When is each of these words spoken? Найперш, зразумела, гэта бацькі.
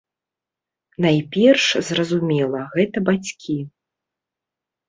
Найперш, 1.05 1.65
зразумела, 1.89 2.65
гэта 2.75 2.97
бацькі. 3.11 3.59